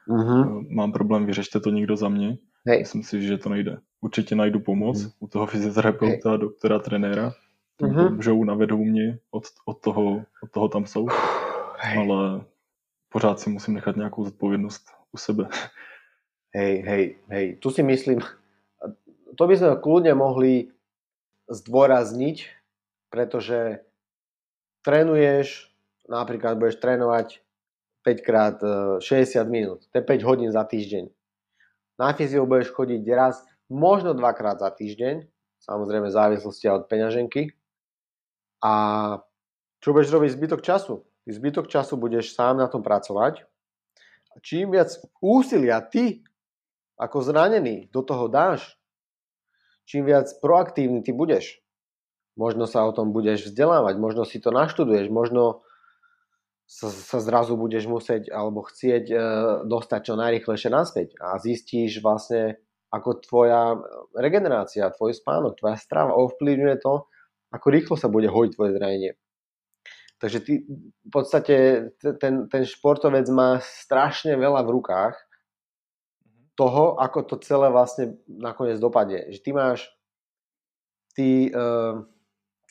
[0.09, 0.66] mm-hmm.
[0.70, 2.38] mám problém, vyřešte to někdo za mě.
[2.66, 2.79] Hej.
[2.87, 3.83] Myslím si, že to nejde.
[4.00, 5.12] Určitě najdu pomoc mm-hmm.
[5.20, 6.38] u toho fyzioterapeuta, Hej.
[6.38, 7.33] doktora, trenéra.
[7.83, 8.14] Mm-hmm.
[8.16, 11.07] Můžou, navedou mě, od, od, toho, od toho tam jsou.
[11.79, 11.98] Hej.
[11.98, 12.44] Ale
[13.09, 15.48] pořád si musím nechat nějakou zodpovědnost u sebe.
[16.55, 18.22] Hej, hej, hej, tu si myslím,
[19.35, 20.70] to by sme kľudne mohli
[21.50, 22.46] zdôrazniť,
[23.11, 23.83] pretože
[24.87, 25.74] trénuješ,
[26.07, 27.43] napríklad budeš trénovať
[28.04, 28.56] 5 krát
[29.00, 29.00] 60
[29.40, 31.08] e, minút, to je 5 hodín za týždeň.
[31.96, 33.40] Na fyziu budeš chodiť raz,
[33.72, 35.24] možno dvakrát za týždeň,
[35.64, 37.56] samozrejme v závislosti od peňaženky.
[38.60, 38.74] A
[39.80, 41.04] čo budeš robiť zbytok času?
[41.24, 43.48] Zbytok času budeš sám na tom pracovať.
[44.34, 46.20] A čím viac úsilia ty
[47.00, 48.76] ako zranený do toho dáš,
[49.88, 51.62] čím viac proaktívny ty budeš,
[52.34, 55.62] možno sa o tom budeš vzdelávať, možno si to naštuduješ, možno
[56.74, 59.16] sa, sa zrazu budeš musieť alebo chcieť e,
[59.70, 62.58] dostať čo najrychlejšie naspäť a zistíš vlastne,
[62.90, 63.78] ako tvoja
[64.18, 67.06] regenerácia, tvoj spánok, tvoja strava ovplyvňuje to,
[67.54, 69.12] ako rýchlo sa bude hojiť tvoje zranenie.
[70.18, 71.56] Takže ty, v podstate
[72.00, 75.14] ten, ten športovec má strašne veľa v rukách
[76.54, 79.26] toho, ako to celé vlastne nakoniec dopadne.
[79.30, 79.78] Že ty máš,
[81.18, 82.06] ty, uh,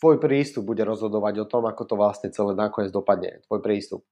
[0.04, 3.40] tvoj prístup bude rozhodovať o tom, ako to vlastne celé nakoniec dopadne.
[3.48, 4.04] Tvoj prístup.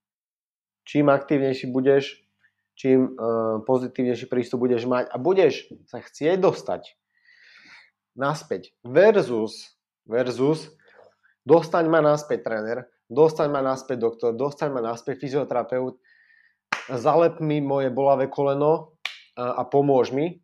[0.88, 2.16] Čím aktívnejší budeš,
[2.80, 6.96] čím uh, pozitívnejší prístup budeš mať a budeš sa chcieť dostať
[8.16, 9.76] naspäť versus,
[10.08, 10.72] versus
[11.44, 16.00] dostaň ma naspäť tréner, dostaň ma naspäť doktor, dostaň ma naspäť fyzioterapeut,
[16.88, 18.96] zalep mi moje bolavé koleno
[19.36, 20.36] a pomôž mi, e,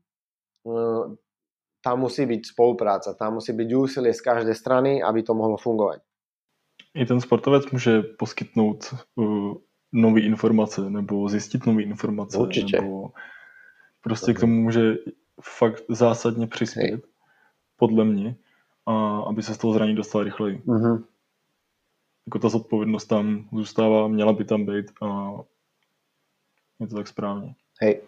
[1.81, 6.01] tam musí byť spolupráca, tam musí byť úsilie z každej strany, aby to mohlo fungovať.
[6.95, 9.55] I ten sportovec může poskytnout uh,
[9.93, 12.39] nové informace nebo zjistit nové informace.
[12.39, 12.81] Určitě.
[12.81, 13.13] Nebo
[14.01, 14.95] prostě k tomu může
[15.43, 17.03] fakt zásadně přispět, Hej.
[17.77, 18.37] podle mě,
[18.87, 20.63] a aby se z toho zraní dostal rychleji.
[20.67, 21.05] Uh-huh.
[22.27, 25.33] Jako ta zodpovědnost tam zůstává, měla by tam být a
[26.81, 27.55] je to tak správně.
[27.81, 28.01] Hej.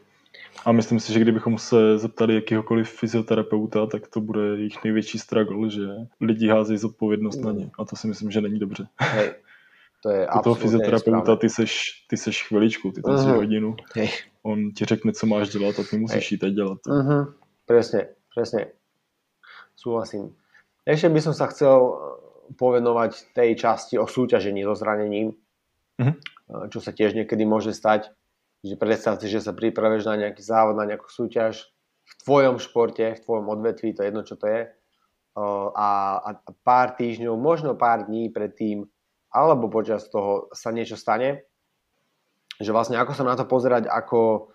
[0.64, 5.70] A myslím si, že kdybychom se zeptali jakýhokoliv fyzioterapeuta, tak to bude jejich největší struggle,
[5.70, 5.86] že
[6.20, 7.44] lidi házejí zodpovědnost mm.
[7.44, 7.70] na ně.
[7.78, 8.86] A to si myslím, že není dobře.
[9.00, 9.34] Hej,
[10.02, 13.34] to je U toho fyzioterapeuta ty seš, ty seš chviličku, ty tam uh-huh.
[13.34, 13.76] hodinu.
[13.94, 14.08] Hej.
[14.42, 16.78] On ti řekne, co máš dělat a ty musíš jít dělat.
[16.86, 17.34] Uh-huh.
[17.66, 18.66] Presne, presne.
[19.76, 20.36] Súhlasím.
[20.84, 21.94] Ešte by som sa chcel eh,
[22.56, 25.32] povenovať tej časti o súťažení so zranením,
[25.96, 26.14] uh-huh.
[26.68, 28.12] čo sa tiež niekedy môže stať
[28.60, 31.68] že predstav si, že sa pripraveš na nejaký závod, na nejakú súťaž
[32.04, 34.68] v tvojom športe, v tvojom odvetví, to je jedno, čo to je.
[35.74, 35.88] A
[36.20, 36.30] a
[36.66, 38.84] pár týždňov, možno pár dní predtým,
[39.32, 41.46] alebo počas toho sa niečo stane,
[42.60, 44.52] že vlastne ako sa na to pozerať, ako,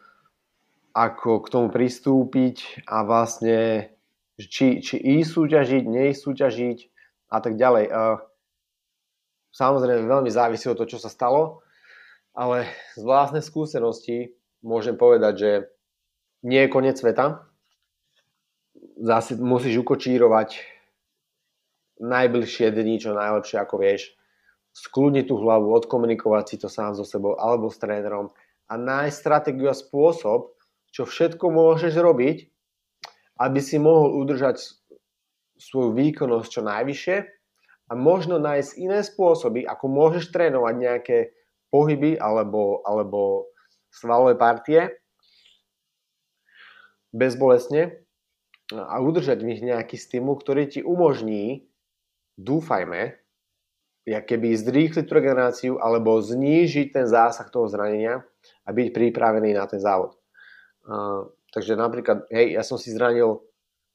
[0.93, 3.89] ako k tomu pristúpiť a vlastne
[4.37, 6.77] či, či ísť súťažiť, neísť súťažiť
[7.33, 7.89] a tak ďalej.
[9.55, 11.64] Samozrejme veľmi závisí od toho, čo sa stalo,
[12.35, 12.67] ale
[12.99, 15.51] z vlastnej skúsenosti môžem povedať, že
[16.43, 17.47] nie je koniec sveta.
[18.99, 20.59] Zase musíš ukočírovať
[22.03, 24.11] najbližšie dni, čo najlepšie ako vieš.
[24.75, 28.35] Skľudniť tú hlavu, odkomunikovať si to sám so sebou alebo s trénerom
[28.67, 30.51] a nájsť stratégiu a spôsob,
[30.91, 32.51] čo všetko môžeš robiť,
[33.39, 34.59] aby si mohol udržať
[35.55, 37.17] svoju výkonnosť čo najvyššie
[37.87, 41.17] a možno nájsť iné spôsoby, ako môžeš trénovať nejaké
[41.69, 43.49] pohyby alebo, alebo
[43.91, 44.91] svalové partie
[47.15, 48.03] bezbolesne
[48.73, 51.69] a udržať v nich nejaký stimul, ktorý ti umožní,
[52.35, 53.15] dúfajme,
[54.05, 58.21] keby zrýchliť tú regeneráciu alebo znížiť ten zásah toho zranenia
[58.65, 60.13] a byť pripravený na ten závod.
[60.85, 63.41] Uh, takže napríklad, hej, ja som si zranil,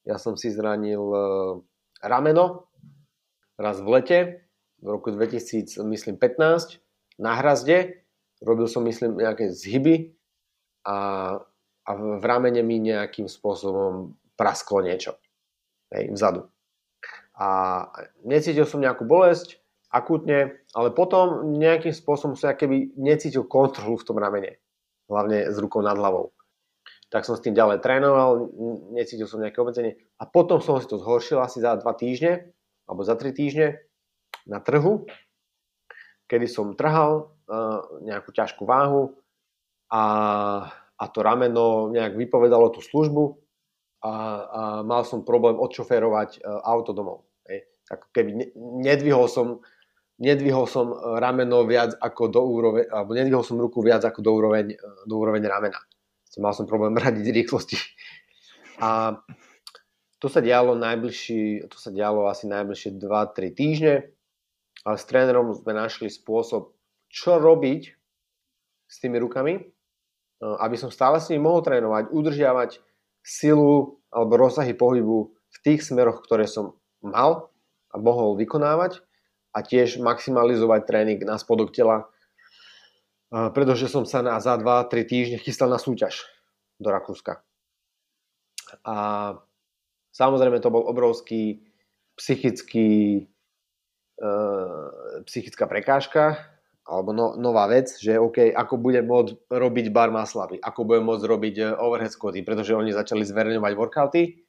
[0.03, 1.63] ja som si zranil uh,
[2.03, 2.67] rameno
[3.55, 4.19] raz v lete
[4.83, 5.79] v roku 2015
[7.21, 8.01] na hrazde,
[8.41, 10.17] robil som myslím nejaké zhyby
[10.89, 10.97] a,
[11.85, 15.21] a v ramene mi nejakým spôsobom prasklo niečo
[15.93, 16.49] hej, vzadu.
[17.37, 17.85] A
[18.25, 24.17] necítil som nejakú bolesť, akútne, ale potom nejakým spôsobom som keby necítil kontrolu v tom
[24.17, 24.57] ramene,
[25.11, 26.31] hlavne s rukou nad hlavou.
[27.11, 28.49] Tak som s tým ďalej trénoval,
[28.95, 32.55] necítil som nejaké obmedzenie a potom som si to zhoršil asi za dva týždne
[32.87, 33.83] alebo za tri týždne
[34.47, 35.05] na trhu,
[36.31, 39.19] kedy som trhal uh, nejakú ťažkú váhu
[39.91, 40.03] a,
[40.95, 43.35] a to rameno nejak vypovedalo tú službu
[43.99, 47.27] a, a mal som problém odšoférovať uh, auto domov.
[47.51, 47.67] Hej.
[47.91, 48.47] Ako keby ne,
[48.87, 49.59] nedvihol som
[50.21, 54.77] nedvihol som rameno viac ako do úroveň, alebo nedvihol som ruku viac ako do úroveň,
[55.09, 55.81] do úroveň ramena.
[56.39, 57.75] Mal som problém radiť rýchlosti.
[58.79, 59.19] A
[60.21, 63.95] to sa dialo najbližší, to sa dialo asi najbližšie 2-3 týždne
[64.85, 66.73] ale s trénerom sme našli spôsob,
[67.11, 67.81] čo robiť
[68.89, 69.63] s tými rukami, e,
[70.41, 72.71] aby som stále s nimi mohol trénovať, udržiavať
[73.21, 77.53] silu alebo rozsahy pohybu v tých smeroch, ktoré som mal
[77.93, 79.03] a mohol vykonávať
[79.51, 82.09] a tiež maximalizovať tréning na spodok tela,
[83.29, 86.25] e, pretože som sa na, za 2-3 týždne chystal na súťaž
[86.81, 87.45] do Rakúska.
[88.87, 88.95] A
[90.15, 91.61] samozrejme to bol obrovský
[92.15, 93.27] psychický
[95.25, 96.37] psychická prekážka
[96.91, 101.23] alebo no, nová vec, že OK, ako budem môcť robiť bar maslavy, ako budem môcť
[101.23, 104.43] robiť eh, overhead squaty, pretože oni začali zverejňovať workouty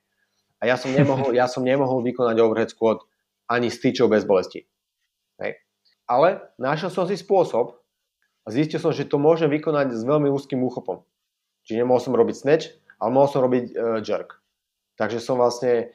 [0.58, 3.04] a ja som nemohol, ja som nemohol vykonať overhead squat
[3.46, 4.64] ani s tyčou bez bolesti.
[5.38, 5.60] Hej.
[6.08, 7.78] Ale našiel som si spôsob
[8.42, 11.04] a zistil som, že to môžem vykonať s veľmi úzkým úchopom.
[11.62, 14.42] Čiže nemohol som robiť snatch, ale mohol som robiť uh, jerk.
[14.98, 15.94] Takže som vlastne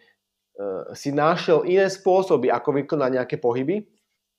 [0.98, 3.86] si našiel iné spôsoby, ako vykonať nejaké pohyby,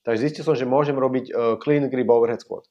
[0.03, 2.67] tak zistil som, že môžem robiť uh, clean grip overhead squat.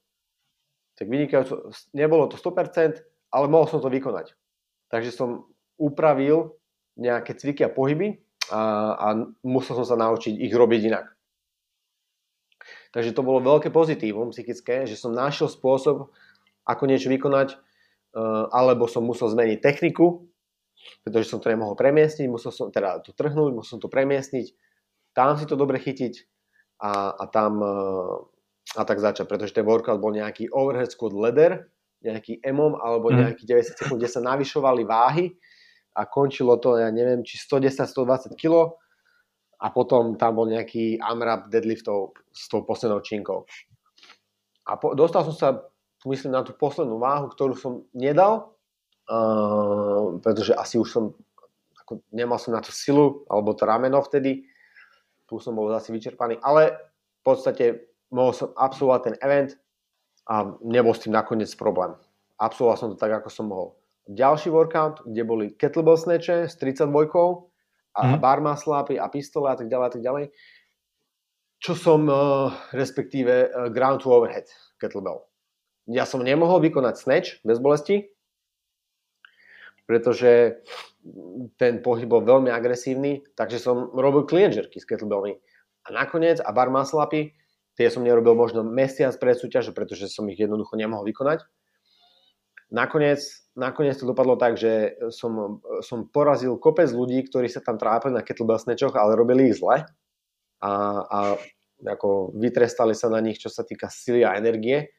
[0.97, 2.99] Tak vynikajúco, nebolo to 100%,
[3.31, 4.33] ale mohol som to vykonať.
[4.89, 5.47] Takže som
[5.79, 6.57] upravil
[6.99, 8.19] nejaké cviky a pohyby
[8.51, 8.61] a,
[8.97, 9.07] a
[9.45, 11.05] musel som sa naučiť ich robiť inak.
[12.89, 16.09] Takže to bolo veľké pozitívum psychické, že som našiel spôsob,
[16.65, 20.25] ako niečo vykonať, uh, alebo som musel zmeniť techniku,
[21.03, 24.53] pretože som to nemohol premiestniť, musel som teda to trhnúť, musel som to premiestniť,
[25.13, 26.13] tam si to dobre chytiť
[26.83, 27.73] a, a tam e,
[28.77, 31.65] a tak začať, pretože ten workout bol nejaký overhead squat ladder,
[32.05, 33.15] nejaký EMOM alebo mhm.
[33.25, 35.33] nejaký 90 sekúnd, kde sa navyšovali váhy
[35.97, 38.77] a končilo to, ja neviem, či 110-120 kg
[39.59, 43.43] a potom tam bol nejaký AMRAP deadliftov s tou poslednou činkou.
[44.69, 45.49] A po, dostal som sa,
[46.07, 48.55] myslím, na tú poslednú váhu, ktorú som nedal,
[49.09, 51.03] Uh, pretože asi už som,
[51.81, 54.45] ako, nemal som na to silu, alebo to rameno vtedy,
[55.25, 56.77] tu som bol zase vyčerpaný, ale
[57.21, 59.57] v podstate mohol som absolvovať ten event
[60.29, 61.97] a nebol s tým nakoniec problém.
[62.37, 63.73] Absolvoval som to tak, ako som mohol.
[64.09, 66.89] Ďalší workout, kde boli kettlebell snatche s 32
[67.93, 68.17] a mm.
[68.21, 70.25] bar muscle a pistole a tak ďalej a tak ďalej.
[71.59, 74.49] Čo som, uh, respektíve uh, ground to overhead
[74.81, 75.29] kettlebell.
[75.89, 78.05] Ja som nemohol vykonať snatch bez bolesti,
[79.89, 80.61] pretože
[81.57, 85.33] ten pohyb bol veľmi agresívny, takže som robil clean jerky s kettlebellmi.
[85.81, 87.33] A nakoniec, a bar upy,
[87.73, 91.41] tie som nerobil možno mesiac pred súťažou, pretože som ich jednoducho nemohol vykonať.
[92.69, 93.25] Nakoniec,
[93.57, 98.21] nakoniec to dopadlo tak, že som, som porazil kopec ľudí, ktorí sa tam trápili na
[98.21, 99.89] kettlebell snatchoch, ale robili ich zle.
[100.61, 100.71] a,
[101.01, 101.19] a
[101.79, 104.91] ako vytrestali sa na nich, čo sa týka sily a energie.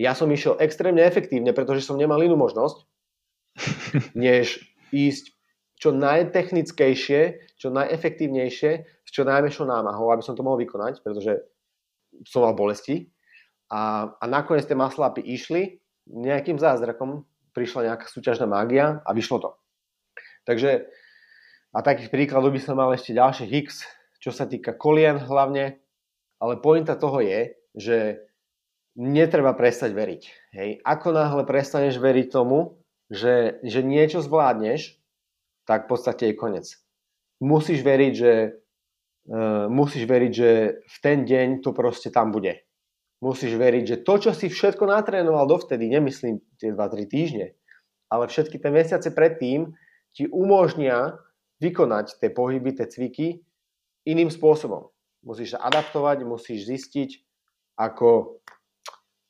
[0.00, 2.88] Ja som išiel extrémne efektívne, pretože som nemal inú možnosť,
[4.16, 5.34] než ísť
[5.78, 7.20] čo najtechnickejšie,
[7.58, 8.70] čo najefektívnejšie,
[9.04, 11.44] s čo najväčšou námahou, aby som to mohol vykonať, pretože
[12.24, 13.10] som mal bolesti.
[13.68, 19.50] A, a nakoniec tie maslapy išli, nejakým zázrakom prišla nejaká súťažná mágia a vyšlo to.
[20.44, 20.86] Takže
[21.74, 23.82] a takých príkladov by som mal ešte ďalších X,
[24.22, 25.82] čo sa týka kolien hlavne,
[26.38, 28.22] ale pointa toho je, že
[28.94, 30.22] netreba prestať veriť.
[30.54, 30.70] Hej.
[30.86, 32.78] Ako náhle prestaneš veriť tomu,
[33.12, 34.96] že, že niečo zvládneš,
[35.64, 36.66] tak v podstate je koniec.
[37.40, 38.32] Musíš veriť, že,
[39.32, 40.50] uh, musíš veriť, že
[40.84, 42.64] v ten deň to proste tam bude.
[43.24, 47.46] Musíš veriť, že to, čo si všetko natrénoval dovtedy, nemyslím tie 2-3 týždne,
[48.12, 49.72] ale všetky tie mesiace predtým
[50.12, 51.16] ti umožnia
[51.64, 53.40] vykonať tie pohyby, tie cviky
[54.04, 54.92] iným spôsobom.
[55.24, 57.24] Musíš sa adaptovať, musíš zistiť,
[57.80, 58.38] ako,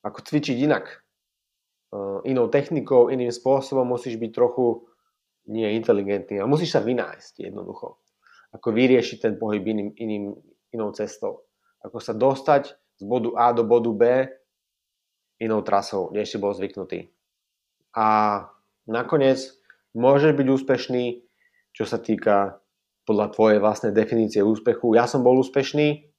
[0.02, 1.03] ako cvičiť inak.
[2.26, 4.82] Inou technikou, iným spôsobom musíš byť trochu
[5.46, 8.02] nie inteligentný a musíš sa vynájsť jednoducho.
[8.50, 10.24] Ako vyriešiť ten pohyb iným, iným,
[10.74, 11.46] inou cestou.
[11.84, 14.02] Ako sa dostať z bodu A do bodu B
[15.38, 17.14] inou trasou, než si bol zvyknutý.
[17.94, 18.40] A
[18.90, 19.54] nakoniec
[19.94, 21.04] môžeš byť úspešný,
[21.74, 22.58] čo sa týka
[23.04, 24.96] podľa tvojej vlastnej definície úspechu.
[24.96, 26.10] Ja som bol úspešný,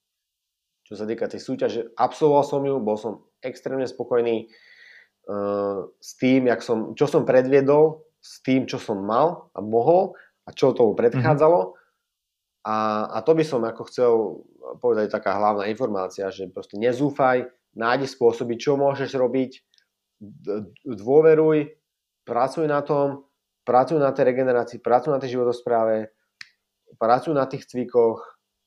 [0.85, 4.53] čo sa týka tej súťaže, absolvoval som ju, bol som extrémne spokojný
[5.99, 10.13] s tým, jak som, čo som predviedol, s tým, čo som mal a mohol
[10.45, 11.59] a čo tomu predchádzalo.
[11.61, 11.83] Mm-hmm.
[12.65, 12.77] A,
[13.13, 14.13] a to by som ako chcel
[14.81, 17.45] povedať taká hlavná informácia, že proste nezúfaj,
[17.77, 19.61] nájdi spôsoby, čo môžeš robiť,
[20.81, 21.77] dôveruj,
[22.25, 23.29] pracuj na tom,
[23.61, 26.09] pracuj na tej regenerácii, pracuj na tej životospráve,
[26.97, 28.23] pracuj na tých cvikoch,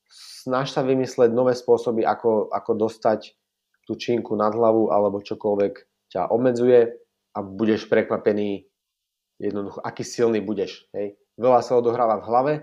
[0.07, 3.35] snaž sa vymysleť nové spôsoby, ako, ako dostať
[3.83, 6.93] tú činku nad hlavu alebo čokoľvek ťa obmedzuje
[7.35, 8.65] a budeš prekvapený
[9.39, 10.89] jednoducho, aký silný budeš.
[10.93, 11.15] Hej.
[11.39, 12.53] Veľa sa odohráva v hlave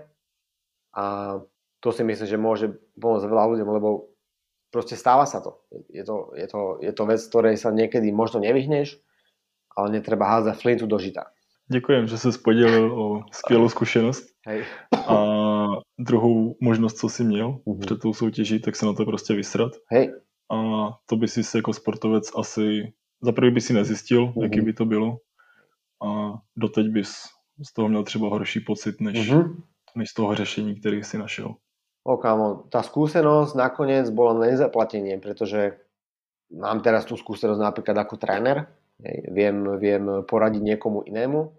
[0.93, 1.03] a
[1.79, 2.65] to si myslím, že môže
[2.99, 4.13] pomôcť veľa ľuďom, lebo
[4.71, 5.65] proste stáva sa to.
[5.89, 8.99] Je to, je to, je to vec, ktorej sa niekedy možno nevyhneš,
[9.73, 11.31] ale netreba házať flintu do žita.
[11.71, 14.27] Děkujem, že se podělil o skvělou zkušenost.
[14.47, 14.63] Hej.
[15.07, 15.15] A
[15.99, 17.79] druhou možnost, co jsi měl mm-hmm.
[17.79, 19.71] před tou soutěží, tak se na to prostě vysrat.
[19.91, 20.13] Hej.
[20.51, 20.57] A
[21.05, 24.43] to by si jako sportovec asi, za prvý by si nezjistil, mm-hmm.
[24.43, 25.17] jaký by to bylo.
[26.03, 27.11] A doteď bys
[27.63, 29.63] z toho měl třeba horší pocit, než, mm-hmm.
[29.95, 31.55] než z toho řešení, který si našel.
[32.07, 35.75] O kámo, tá skúsenosť nakoniec bola nezaplatenie, pretože
[36.55, 38.71] mám teraz tú skúsenosť napríklad ako tréner,
[39.27, 41.51] viem, viem poradiť niekomu inému,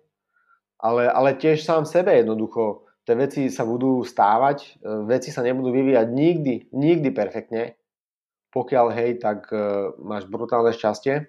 [0.80, 2.88] ale, ale tiež sám sebe jednoducho.
[3.04, 7.76] Tie veci sa budú stávať, e, veci sa nebudú vyvíjať nikdy, nikdy perfektne.
[8.48, 11.28] Pokiaľ hej, tak uh, máš brutálne šťastie,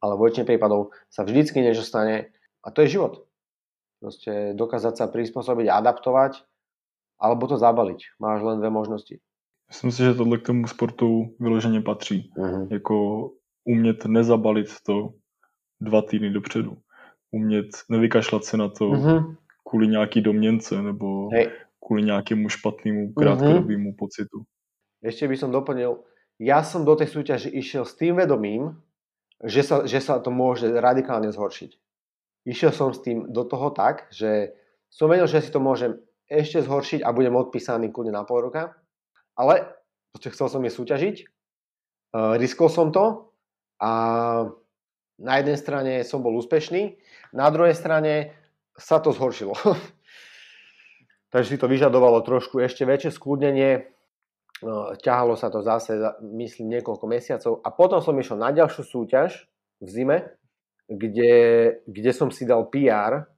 [0.00, 2.32] ale v väčšine prípadov sa vždycky niečo stane
[2.62, 3.24] a to je život.
[4.00, 6.44] Proste dokázať sa prispôsobiť, adaptovať
[7.16, 8.20] alebo to zabaliť.
[8.20, 9.16] Máš len dve možnosti.
[9.68, 12.30] Myslím si, že tohle k tomu sportu vyloženě patří.
[12.38, 12.68] Uh-huh.
[12.70, 12.96] Jako
[13.64, 15.14] umět nezabalit to
[15.80, 16.76] dva týdny dopředu.
[17.30, 19.36] Umět nevykašlat se na to uh-huh.
[19.68, 21.50] kvůli nějaký domněnce nebo Hej.
[21.86, 23.98] kvůli nějakému špatnému krátkodobému uh-huh.
[23.98, 24.44] pocitu.
[25.04, 26.02] Ešte by som doplnil,
[26.40, 28.74] ja som do tej súťaže išiel s tým vedomím,
[29.44, 31.70] že sa, že sa to môže radikálne zhoršiť.
[32.46, 34.54] Išiel som s tým do toho tak, že
[34.88, 35.98] som vedel, že si to môžem
[36.30, 38.74] ešte zhoršiť a budem odpísaný kľudne na pol roka,
[39.34, 39.66] ale
[40.16, 41.16] chcel som je súťažiť,
[42.38, 43.34] riskol som to
[43.82, 43.92] a
[45.16, 46.96] na jednej strane som bol úspešný,
[47.32, 48.36] na druhej strane
[48.76, 49.56] sa to zhoršilo.
[51.32, 53.95] Takže si to vyžadovalo trošku ešte väčšie skľudnenie,
[55.02, 57.52] ťahalo sa to zase, myslím, niekoľko mesiacov.
[57.60, 59.44] A potom som išiel na ďalšiu súťaž
[59.84, 60.18] v zime,
[60.88, 61.34] kde,
[61.84, 63.28] kde som si dal PR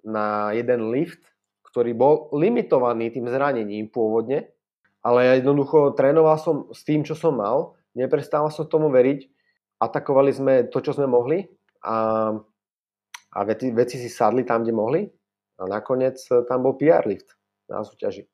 [0.00, 1.20] na jeden lift,
[1.68, 4.48] ktorý bol limitovaný tým zranením pôvodne,
[5.04, 9.28] ale jednoducho trénoval som s tým, čo som mal, neprestával som tomu veriť,
[9.80, 11.44] atakovali sme to, čo sme mohli
[11.84, 12.32] a,
[13.32, 15.00] a veci, veci si sadli tam, kde mohli
[15.60, 17.36] a nakoniec tam bol PR lift
[17.68, 18.24] na súťaži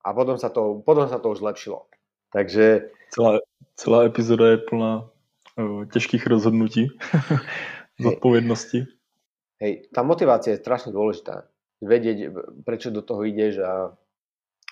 [0.00, 1.86] a potom sa to, potom sa to už zlepšilo.
[2.32, 2.90] Takže...
[3.10, 3.42] Celá,
[3.74, 6.94] celá epizoda je plná uh, ťažkých rozhodnutí,
[8.04, 8.86] zodpovednosti.
[9.60, 11.44] Hej, tá motivácia je strašne dôležitá.
[11.84, 12.32] Vedieť,
[12.64, 13.92] prečo do toho ideš a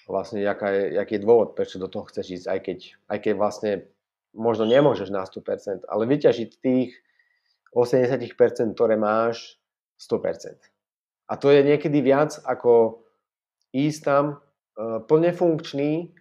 [0.08, 2.78] vlastne jaká je, jaký je dôvod, prečo do toho chceš ísť, aj keď,
[3.12, 3.72] aj keď vlastne
[4.32, 6.96] možno nemôžeš na 100%, ale vyťažiť tých
[7.76, 9.60] 80%, ktoré máš
[10.00, 10.56] 100%.
[11.28, 13.04] A to je niekedy viac ako
[13.76, 14.24] ísť tam
[15.06, 16.14] plne funkčný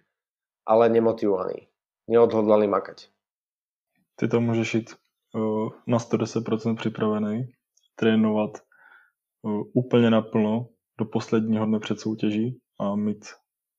[0.68, 1.68] ale nemotivovaný,
[2.08, 3.08] neodhodlaný makať.
[4.16, 4.94] Ty to můžeš jít
[5.34, 7.52] uh, na 110% připravený,
[7.96, 8.50] trénovat
[9.42, 13.24] uh, úplně naplno do posledního dne před soutěží a mít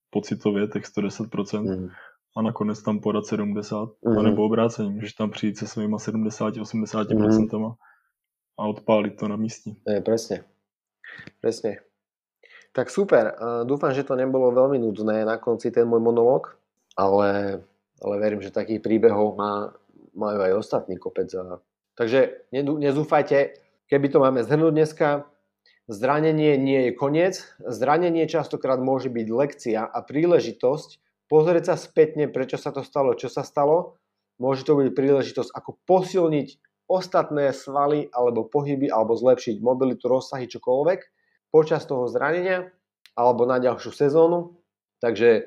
[0.09, 1.89] pocitově těch 110% mm.
[2.37, 4.23] a nakonec tam podat 70, mm.
[4.23, 7.73] nebo obráceně, můžeš tam přijít se svýma 70-80% mm.
[8.59, 9.71] a odpálit to na místě.
[9.87, 10.43] Je, presne.
[11.41, 11.88] Presne.
[12.73, 13.33] Tak super,
[13.65, 16.53] dúfam, že to nebolo veľmi nudné na konci ten môj monológ,
[16.93, 17.61] ale,
[17.97, 19.73] ale verím, že takých príbehov má,
[20.13, 21.33] majú aj ostatní kopec.
[21.97, 23.57] Takže nezúfajte,
[23.89, 25.07] keby to máme zhrnúť dneska,
[25.89, 27.41] Zranenie nie je koniec.
[27.65, 33.25] Zranenie častokrát môže byť lekcia a príležitosť pozrieť sa spätne, prečo sa to stalo, čo
[33.25, 33.97] sa stalo.
[34.37, 40.99] Môže to byť príležitosť, ako posilniť ostatné svaly alebo pohyby, alebo zlepšiť mobilitu, rozsahy, čokoľvek
[41.49, 42.69] počas toho zranenia
[43.17, 44.57] alebo na ďalšiu sezónu.
[45.03, 45.45] Takže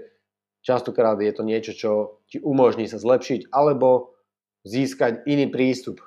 [0.64, 1.90] častokrát je to niečo, čo
[2.30, 4.14] ti umožní sa zlepšiť alebo
[4.62, 6.00] získať iný prístup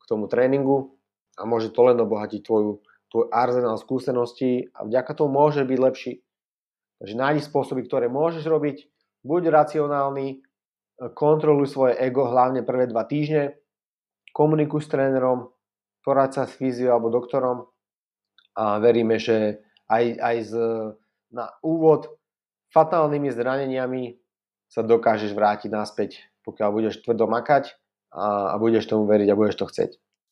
[0.00, 0.98] k tomu tréningu
[1.38, 6.12] a môže to len obohatiť tvoju tvoj arzenál skúseností a vďaka tomu môže byť lepší.
[7.02, 8.86] Takže nájdi spôsoby, ktoré môžeš robiť,
[9.26, 10.44] buď racionálny,
[11.16, 13.56] kontroluj svoje ego hlavne prvé dva týždne,
[14.36, 15.50] komunikuj s trénerom,
[16.04, 17.66] poraď sa s fyziou alebo doktorom
[18.56, 19.58] a veríme, že
[19.90, 20.52] aj, aj z,
[21.32, 22.06] na úvod
[22.74, 24.18] fatálnymi zraneniami
[24.70, 26.10] sa dokážeš vrátiť naspäť,
[26.46, 27.74] pokiaľ budeš tvrdo makať
[28.14, 29.90] a, a budeš tomu veriť a budeš to chceť.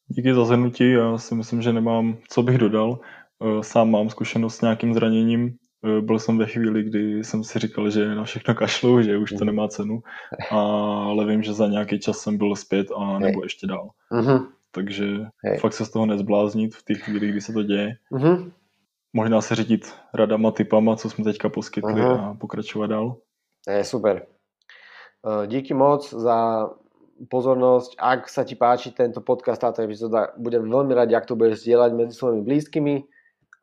[0.09, 3.01] Díky za zhrnutí, já si myslím, že nemám, co bych dodal.
[3.45, 5.55] Eh, sám mám zkušenost s nějakým zraněním.
[5.85, 9.33] Eh, byl jsem ve chvíli, kdy jsem si říkal, že na všechno kašlu, že už
[9.39, 10.03] to nemá cenu,
[10.51, 13.91] ale vím, že za nějaký čas jsem byl zpět a nebo ještě dál.
[14.13, 14.47] Uh-huh.
[14.71, 15.07] Takže
[15.45, 15.59] Hej.
[15.59, 17.89] fakt se z toho nezbláznit v té chvíli, kdy se to děje.
[18.13, 18.53] Uh-huh.
[19.13, 22.31] Možná se řídit radama, typama, co jsme teďka poskytli uh-huh.
[22.31, 23.17] a pokračovat dál.
[23.69, 24.27] Je super.
[25.27, 26.71] Eh, díky moc za
[27.27, 27.99] pozornosť.
[27.99, 31.91] Ak sa ti páči tento podcast, táto epizóda, budem veľmi rád, ak to budeš zdieľať
[31.99, 32.97] medzi svojimi blízkymi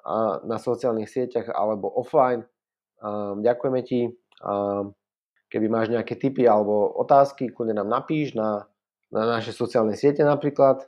[0.03, 2.43] a na sociálnych sieťach alebo offline.
[2.99, 4.11] A ďakujeme ti.
[4.43, 4.83] A
[5.47, 8.67] keby máš nejaké tipy alebo otázky, kľudne nám napíš na,
[9.07, 10.83] na naše sociálne siete napríklad.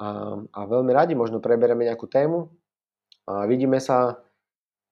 [0.00, 0.06] A,
[0.50, 2.50] a veľmi radi možno preberieme nejakú tému
[3.30, 4.18] a vidíme sa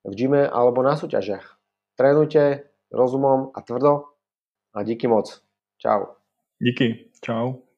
[0.07, 1.59] v gyme alebo na súťažiach.
[1.99, 4.15] Trénujte rozumom a tvrdo
[4.73, 5.43] a díky moc.
[5.79, 6.17] Čau.
[6.63, 7.72] Díky, čau.